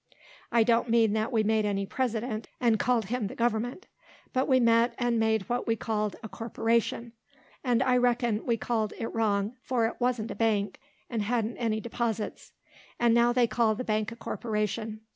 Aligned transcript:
I 0.51 0.63
don't 0.63 0.89
mean 0.89 1.13
that 1.13 1.31
we 1.31 1.43
made 1.43 1.63
any 1.63 1.85
president, 1.85 2.47
and 2.59 2.79
called 2.79 3.05
him 3.05 3.27
the 3.27 3.35
"government," 3.35 3.85
but 4.33 4.47
we 4.47 4.59
met 4.59 4.95
and 4.97 5.19
made 5.19 5.43
what 5.47 5.67
we 5.67 5.75
called 5.75 6.15
a 6.23 6.27
corporation; 6.27 7.13
and 7.63 7.83
I 7.83 7.97
reckon 7.97 8.43
we 8.43 8.57
called 8.57 8.93
it 8.97 9.13
wrong, 9.13 9.57
for 9.61 9.85
it 9.85 9.97
wa'n't 9.99 10.31
a 10.31 10.35
bank, 10.35 10.79
and 11.07 11.21
hadn't 11.21 11.57
any 11.57 11.79
deposites; 11.79 12.51
and 12.99 13.13
now 13.13 13.31
they 13.31 13.45
call 13.45 13.75
the 13.75 13.83
bank 13.83 14.11
a 14.11 14.15
corporation. 14.15 15.01